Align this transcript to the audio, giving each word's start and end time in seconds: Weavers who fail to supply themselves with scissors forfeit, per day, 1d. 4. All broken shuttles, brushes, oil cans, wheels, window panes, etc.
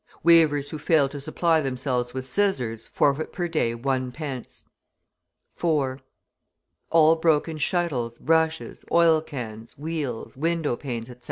Weavers 0.23 0.71
who 0.71 0.79
fail 0.79 1.07
to 1.09 1.21
supply 1.21 1.61
themselves 1.61 2.11
with 2.11 2.25
scissors 2.25 2.87
forfeit, 2.87 3.31
per 3.31 3.47
day, 3.47 3.75
1d. 3.75 4.63
4. 5.53 5.99
All 6.89 7.15
broken 7.17 7.59
shuttles, 7.59 8.17
brushes, 8.17 8.83
oil 8.91 9.21
cans, 9.21 9.77
wheels, 9.77 10.35
window 10.35 10.75
panes, 10.75 11.07
etc. 11.09 11.19